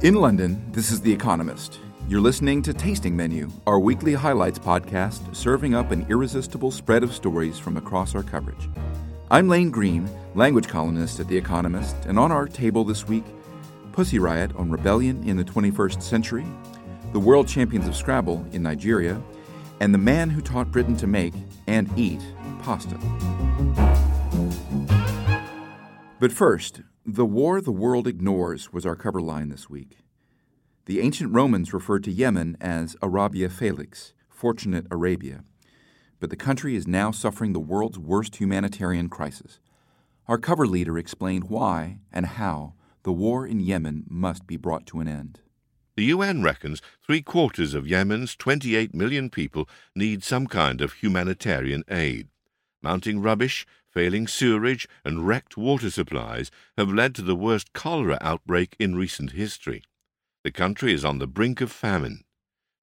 [0.00, 1.80] In London, this is The Economist.
[2.08, 7.12] You're listening to Tasting Menu, our weekly highlights podcast serving up an irresistible spread of
[7.12, 8.68] stories from across our coverage.
[9.28, 13.24] I'm Lane Greene, language columnist at The Economist, and on our table this week,
[13.90, 16.46] Pussy Riot on rebellion in the 21st century,
[17.12, 19.20] the world champions of Scrabble in Nigeria,
[19.80, 21.34] and the man who taught Britain to make
[21.66, 22.20] and eat
[22.62, 22.96] pasta.
[26.20, 30.00] But first, the war the world ignores was our cover line this week.
[30.84, 35.42] The ancient Romans referred to Yemen as Arabia Felix, fortunate Arabia.
[36.20, 39.58] But the country is now suffering the world's worst humanitarian crisis.
[40.26, 45.00] Our cover leader explained why and how the war in Yemen must be brought to
[45.00, 45.40] an end.
[45.96, 51.84] The UN reckons three quarters of Yemen's 28 million people need some kind of humanitarian
[51.88, 52.28] aid.
[52.88, 58.74] Mounting rubbish, failing sewerage, and wrecked water supplies have led to the worst cholera outbreak
[58.78, 59.82] in recent history.
[60.42, 62.24] The country is on the brink of famine.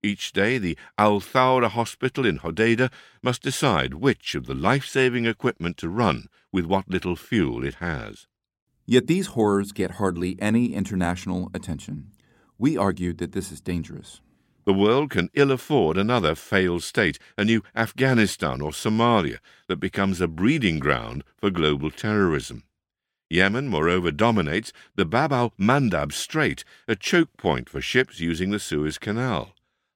[0.03, 2.92] Each day, the Al Thawra Hospital in Hodeidah
[3.23, 7.81] must decide which of the life saving equipment to run with what little fuel it
[7.81, 8.28] has.
[8.86, 12.11] Yet these horrors get hardly any international attention.
[12.59, 14.22] We argued that this is dangerous.
[14.66, 20.19] The world can ill afford another failed state, a new Afghanistan or Somalia that becomes
[20.19, 22.63] a breeding ground for global terrorism.
[23.30, 28.59] Yemen, moreover, dominates the Bab al Mandab Strait, a choke point for ships using the
[28.59, 29.53] Suez Canal.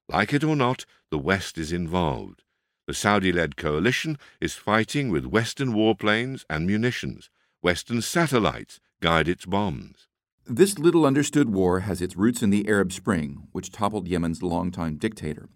[0.08, 2.44] Like it or not, the West is involved.
[2.86, 7.30] The Saudi led coalition is fighting with Western warplanes and munitions.
[7.62, 10.09] Western satellites guide its bombs.
[10.46, 14.96] This little understood war has its roots in the Arab Spring, which toppled Yemen's longtime
[14.98, 15.50] dictator.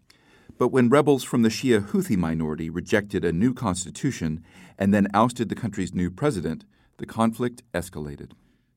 [0.58, 4.44] But when rebels from the Shia Houthi minority rejected a new constitution
[4.78, 6.66] and then ousted the country's new president,
[6.98, 8.32] the conflict escalated.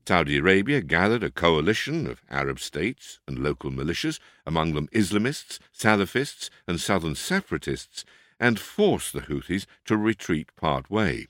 [0.07, 6.49] Saudi Arabia gathered a coalition of Arab states and local militias, among them Islamists, Salafists,
[6.67, 8.05] and southern separatists,
[8.39, 11.27] and forced the Houthis to retreat part way.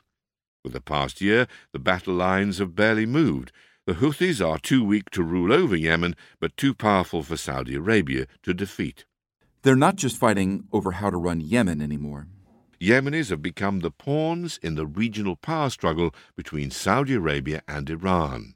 [0.64, 3.52] For the past year, the battle lines have barely moved,
[3.88, 8.28] the Houthis are too weak to rule over Yemen, but too powerful for Saudi Arabia
[8.44, 9.06] to defeat.
[9.62, 12.28] They're not just fighting over how to run Yemen anymore.
[12.82, 18.56] Yemenis have become the pawns in the regional power struggle between Saudi Arabia and Iran.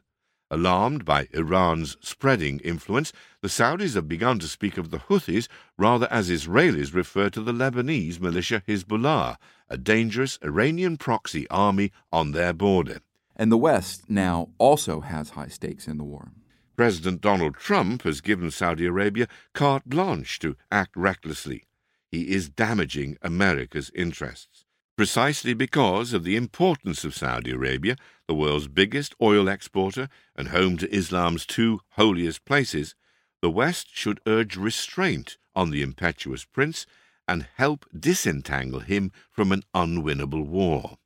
[0.49, 5.47] Alarmed by Iran's spreading influence, the Saudis have begun to speak of the Houthis
[5.77, 9.37] rather as Israelis refer to the Lebanese militia Hezbollah,
[9.69, 12.99] a dangerous Iranian proxy army on their border
[13.41, 16.31] and the West now also has high stakes in the war.
[16.75, 21.63] President Donald Trump has given Saudi Arabia carte blanche to act recklessly.
[22.07, 24.65] He is damaging America's interests.
[24.95, 27.95] Precisely because of the importance of Saudi Arabia,
[28.27, 32.93] the world's biggest oil exporter and home to Islam's two holiest places,
[33.41, 36.85] the West should urge restraint on the impetuous prince
[37.27, 40.99] and help disentangle him from an unwinnable war.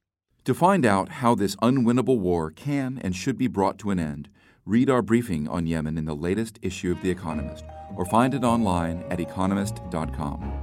[0.46, 4.30] To find out how this unwinnable war can and should be brought to an end,
[4.64, 8.44] read our briefing on Yemen in the latest issue of The Economist, or find it
[8.44, 10.62] online at economist.com.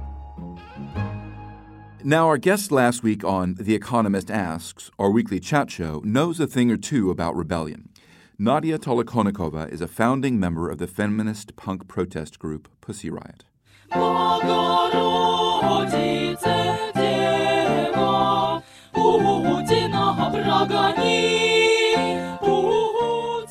[2.01, 6.47] Now, our guest last week on The Economist Asks, our weekly chat show, knows a
[6.47, 7.89] thing or two about rebellion.
[8.39, 13.43] Nadia Tolokonnikova is a founding member of the feminist punk protest group Pussy Riot.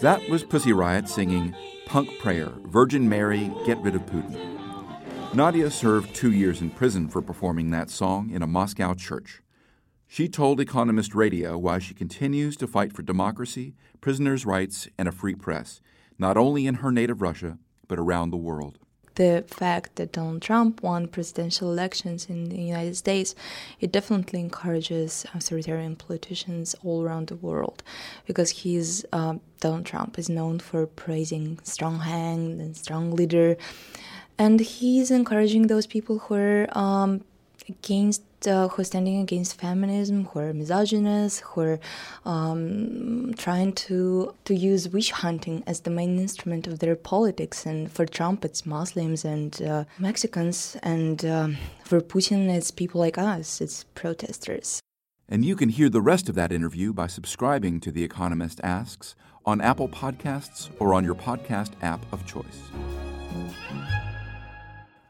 [0.00, 1.54] That was Pussy Riot singing
[1.86, 5.34] Punk Prayer, Virgin Mary, Get Rid of Putin.
[5.34, 9.42] Nadia served two years in prison for performing that song in a Moscow church.
[10.06, 15.12] She told Economist Radio why she continues to fight for democracy, prisoners' rights, and a
[15.12, 15.80] free press,
[16.18, 17.58] not only in her native Russia,
[17.88, 18.78] but around the world
[19.14, 23.34] the fact that Donald Trump won presidential elections in the United States,
[23.80, 27.82] it definitely encourages authoritarian politicians all around the world
[28.26, 33.56] because he's uh, Donald Trump is known for praising strong hand and strong leader,
[34.38, 37.22] and he's encouraging those people who are um,
[37.68, 41.80] against uh, who are standing against feminism, who are misogynists, who are
[42.24, 47.66] um, trying to to use witch hunting as the main instrument of their politics.
[47.66, 53.18] And for Trump, it's Muslims and uh, Mexicans, and um, for Putin, it's people like
[53.18, 54.80] us, it's protesters.
[55.28, 59.14] And you can hear the rest of that interview by subscribing to The Economist Asks
[59.46, 62.70] on Apple Podcasts or on your podcast app of choice.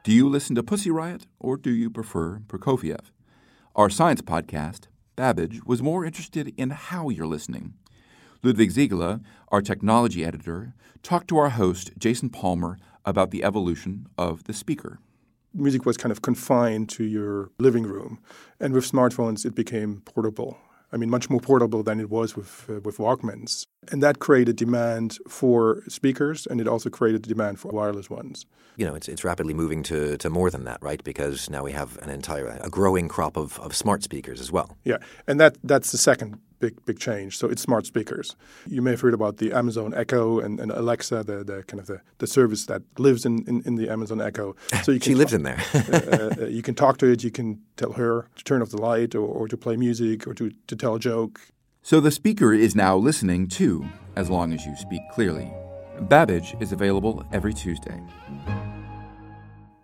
[0.04, 3.10] Do you listen to Pussy Riot or do you prefer Prokofiev?
[3.74, 7.74] Our science podcast, Babbage, was more interested in how you're listening.
[8.42, 14.44] Ludwig Siegele, our technology editor, talked to our host, Jason Palmer, about the evolution of
[14.44, 14.98] the speaker
[15.54, 18.18] music was kind of confined to your living room.
[18.60, 20.58] And with smartphones, it became portable.
[20.92, 24.56] I mean, much more portable than it was with uh, with Walkmans, and that created
[24.56, 28.46] demand for speakers, and it also created demand for wireless ones.
[28.76, 31.02] You know, it's it's rapidly moving to, to more than that, right?
[31.02, 34.76] Because now we have an entire a growing crop of, of smart speakers as well.
[34.84, 37.36] Yeah, and that that's the second big big change.
[37.36, 38.36] So it's smart speakers.
[38.66, 41.86] You may have heard about the Amazon Echo and, and Alexa, the, the kind of
[41.88, 44.54] the, the service that lives in, in, in the Amazon Echo.
[44.84, 45.60] So you can she lives in there.
[45.74, 47.24] uh, uh, you can talk to it.
[47.24, 50.34] You can tell her to turn off the light or, or to play music or
[50.34, 51.40] to, to tell a joke.
[51.82, 55.52] So the speaker is now listening too, as long as you speak clearly.
[56.02, 58.00] Babbage is available every Tuesday.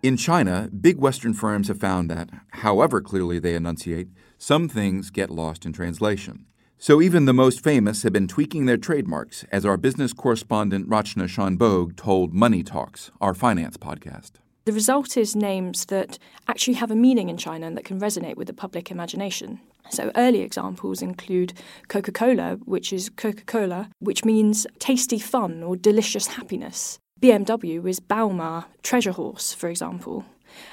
[0.01, 5.29] In China, big Western firms have found that, however clearly they enunciate, some things get
[5.29, 6.45] lost in translation.
[6.81, 11.27] So even the most famous have been tweaking their trademarks, as our business correspondent Rachna
[11.27, 14.31] Shanbhogue told Money Talks, our finance podcast.
[14.63, 16.17] The result is names that
[16.47, 19.59] actually have a meaning in China and that can resonate with the public imagination.
[19.89, 21.51] So, early examples include
[21.89, 26.97] Coca Cola, which is Coca Cola, which means tasty fun or delicious happiness.
[27.19, 30.23] BMW is Baoma, treasure horse, for example.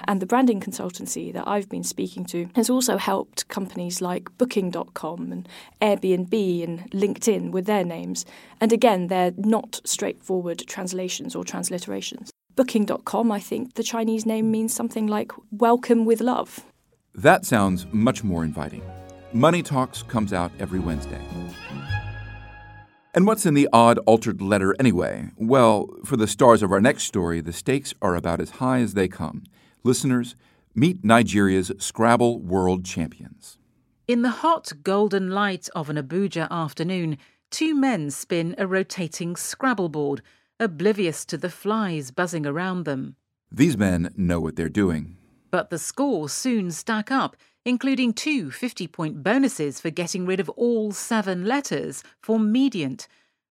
[0.04, 5.32] And the branding consultancy that I've been speaking to has also helped companies like Booking.com
[5.32, 5.48] and
[5.80, 8.24] Airbnb and LinkedIn with their names.
[8.60, 12.28] And again, they're not straightforward translations or transliterations.
[12.54, 16.64] Booking.com, I think the Chinese name means something like welcome with love.
[17.14, 18.82] That sounds much more inviting.
[19.32, 21.20] Money Talks comes out every Wednesday.
[23.14, 25.30] And what's in the odd altered letter anyway?
[25.36, 28.92] Well, for the stars of our next story, the stakes are about as high as
[28.92, 29.44] they come.
[29.86, 30.34] Listeners,
[30.74, 33.56] meet Nigeria's Scrabble World Champions.
[34.08, 37.18] In the hot golden light of an Abuja afternoon,
[37.52, 40.22] two men spin a rotating Scrabble board,
[40.58, 43.14] oblivious to the flies buzzing around them.
[43.52, 45.18] These men know what they're doing.
[45.52, 50.48] But the scores soon stack up, including two 50 point bonuses for getting rid of
[50.50, 53.06] all seven letters for mediant,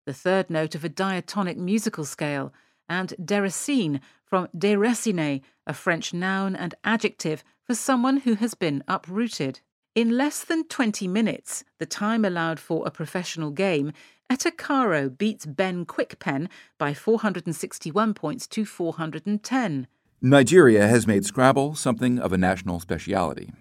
[0.05, 2.51] the third note of a diatonic musical scale,
[2.89, 9.59] and deracine from déraciner, a French noun and adjective for someone who has been uprooted.
[9.93, 13.93] In less than 20 minutes, the time allowed for a professional game,
[14.29, 19.87] Eta Karo beats Ben Quickpen by 461 points to 410.
[20.21, 23.51] Nigeria has made Scrabble something of a national speciality.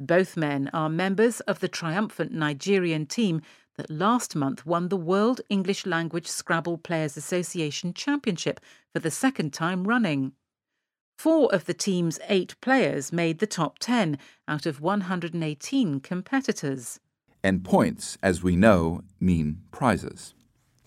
[0.00, 3.40] Both men are members of the triumphant Nigerian team
[3.78, 8.60] that last month won the World English Language Scrabble Players Association Championship
[8.92, 10.32] for the second time running.
[11.16, 17.00] Four of the team's eight players made the top 10 out of 118 competitors.
[17.42, 20.34] And points, as we know, mean prizes.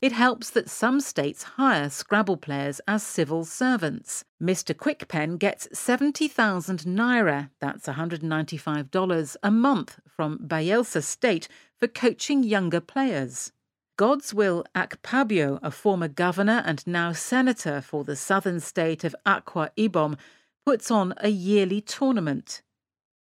[0.02, 4.26] It helps that some states hire Scrabble players as civil servants.
[4.42, 4.74] Mr.
[4.74, 13.52] Quickpen gets 70,000 naira, that's $195 a month from Bayelsa State for coaching younger players.
[14.00, 20.18] Godswill Akpabio, a former governor and now senator for the southern state of Akwa Ibom,
[20.66, 22.64] puts on a yearly tournament.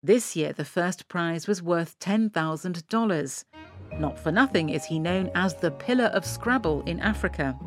[0.02, 3.44] This year, the first prize was worth $10,000.
[3.98, 7.58] Not for nothing is he known as the pillar of Scrabble in Africa.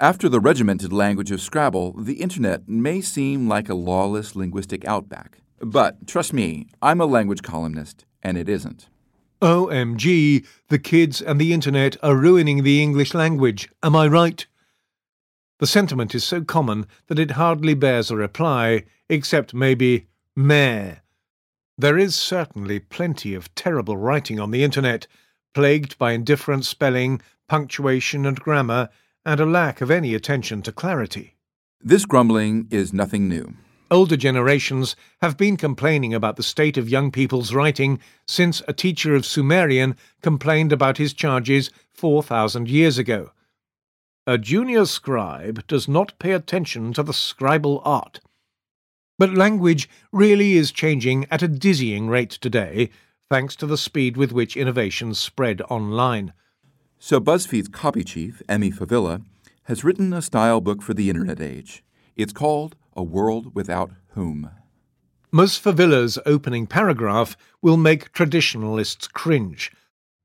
[0.00, 5.38] After the regimented language of Scrabble, the internet may seem like a lawless linguistic outback.
[5.60, 8.88] But trust me, I'm a language columnist, and it isn't.
[9.40, 13.70] OMG, the kids and the internet are ruining the English language.
[13.82, 14.46] Am I right?
[15.58, 20.96] The sentiment is so common that it hardly bears a reply, except maybe meh.
[21.78, 25.06] There is certainly plenty of terrible writing on the internet,
[25.52, 28.88] plagued by indifferent spelling, punctuation, and grammar,
[29.26, 31.36] and a lack of any attention to clarity.
[31.82, 33.56] This grumbling is nothing new.
[33.90, 39.14] Older generations have been complaining about the state of young people's writing since a teacher
[39.14, 43.32] of Sumerian complained about his charges 4,000 years ago.
[44.26, 48.20] A junior scribe does not pay attention to the scribal art.
[49.18, 52.90] But language really is changing at a dizzying rate today,
[53.30, 56.32] thanks to the speed with which innovations spread online.
[56.98, 59.22] So BuzzFeed's copy chief, Emmy Favilla,
[59.64, 61.82] has written a style book for the internet age.
[62.14, 64.50] It's called A World Without Whom.
[65.32, 65.58] Ms.
[65.58, 69.72] Favilla's opening paragraph will make traditionalists cringe.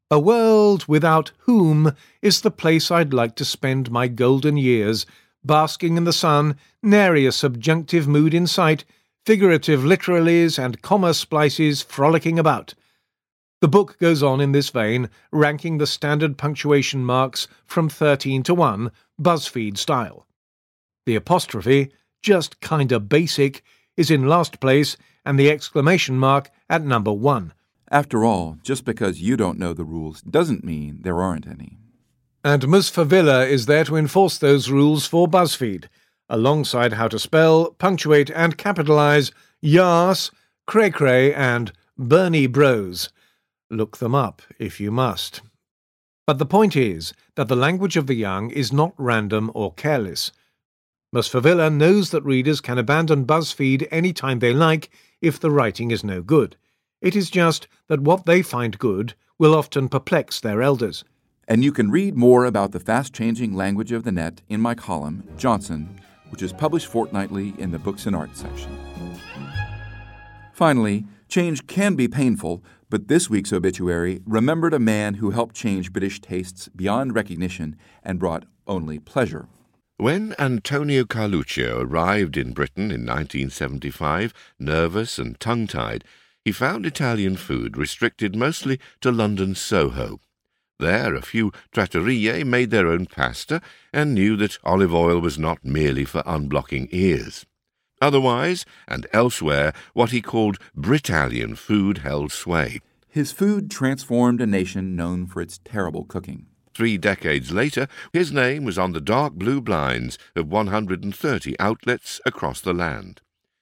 [0.10, 5.06] A world without whom is the place I'd like to spend my golden years,
[5.44, 8.86] basking in the sun, nary a subjunctive mood in sight,
[9.26, 12.74] figurative literalies and comma splices frolicking about.
[13.62, 18.56] The book goes on in this vein, ranking the standard punctuation marks from 13 to
[18.56, 20.26] 1, BuzzFeed style.
[21.06, 21.92] The apostrophe,
[22.24, 23.64] just kinda basic,
[23.96, 27.54] is in last place, and the exclamation mark at number 1.
[27.92, 31.78] After all, just because you don't know the rules doesn't mean there aren't any.
[32.44, 32.90] And Ms.
[32.90, 35.86] Favilla is there to enforce those rules for BuzzFeed,
[36.28, 39.32] alongside how to spell, punctuate, and capitalize
[39.62, 40.32] Yas,
[40.66, 43.10] Cray Cray, and Bernie Bros.
[43.70, 45.42] Look them up if you must.
[46.26, 50.32] But the point is that the language of the young is not random or careless.
[51.14, 51.28] Ms.
[51.28, 54.90] Favilla knows that readers can abandon BuzzFeed any time they like
[55.22, 56.58] if the writing is no good.
[57.02, 61.04] It is just that what they find good will often perplex their elders.
[61.52, 64.74] And you can read more about the fast changing language of the net in my
[64.74, 68.72] column, Johnson, which is published fortnightly in the Books and Arts section.
[70.54, 75.92] Finally, change can be painful, but this week's obituary remembered a man who helped change
[75.92, 79.50] British tastes beyond recognition and brought only pleasure.
[79.98, 86.06] When Antonio Carluccio arrived in Britain in 1975, nervous and tongue tied,
[86.46, 90.22] he found Italian food restricted mostly to London Soho.
[90.82, 93.62] There, a few trattorie made their own pasta
[93.94, 97.46] and knew that olive oil was not merely for unblocking ears.
[98.02, 102.80] Otherwise, and elsewhere, what he called Britalian food held sway.
[103.08, 106.48] His food transformed a nation known for its terrible cooking.
[106.74, 112.60] Three decades later, his name was on the dark blue blinds of 130 outlets across
[112.60, 113.22] the land.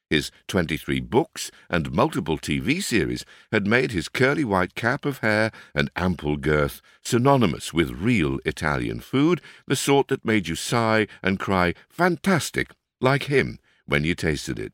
[0.10, 5.52] His 23 books and multiple TV series had made his curly white cap of hair
[5.76, 11.40] and ample girth synonymous with real Italian food, the sort that made you sigh and
[11.40, 14.74] cry, fantastic, like him, when you tasted it.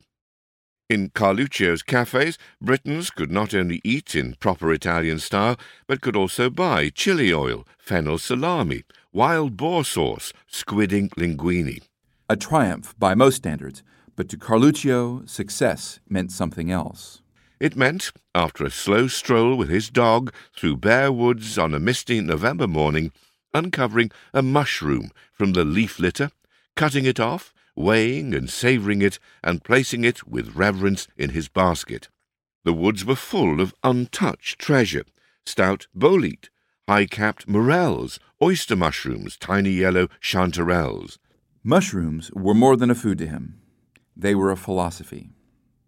[0.89, 6.49] In Carluccio's cafes, Britons could not only eat in proper Italian style, but could also
[6.49, 11.81] buy chili oil, fennel salami, wild boar sauce, squid ink linguine.
[12.29, 13.83] A triumph by most standards,
[14.15, 17.21] but to Carluccio, success meant something else.
[17.59, 22.21] It meant, after a slow stroll with his dog through bare woods on a misty
[22.21, 23.11] November morning,
[23.53, 26.31] uncovering a mushroom from the leaf litter,
[26.75, 32.09] cutting it off, weighing and savouring it, and placing it with reverence in his basket.
[32.63, 35.05] The woods were full of untouched treasure
[35.45, 36.49] stout bolete,
[36.87, 41.17] high capped morels, oyster mushrooms, tiny yellow chanterelles.
[41.63, 43.61] Mushrooms were more than a food to him,
[44.15, 45.29] they were a philosophy.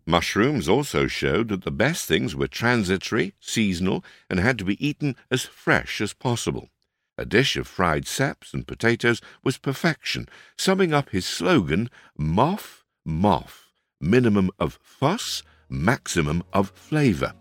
[0.05, 5.15] Mushrooms also showed that the best things were transitory, seasonal, and had to be eaten
[5.29, 6.69] as fresh as possible.
[7.17, 13.67] A dish of fried ceps and potatoes was perfection, summing up his slogan, Moff, Moff,
[13.99, 17.33] minimum of fuss, maximum of flavour.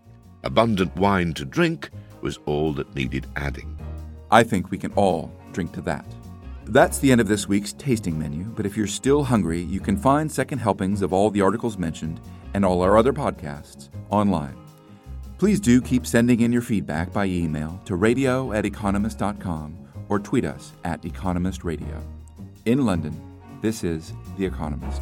[0.43, 1.89] Abundant wine to drink
[2.21, 3.77] was all that needed adding.
[4.29, 6.05] I think we can all drink to that.
[6.69, 9.95] That's the end of this week's tasting menu, but if you're still hungry, you can
[9.95, 12.19] find second helpings of all the articles mentioned
[12.53, 14.57] and all our other podcasts online.
[15.37, 19.77] Please do keep sending in your feedback by email to radio at economist.com
[20.09, 22.05] or tweet us at Economist Radio.
[22.65, 23.15] In London,
[23.61, 25.01] this is The Economist.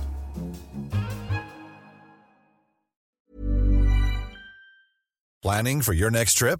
[5.41, 6.59] Planning for your next trip?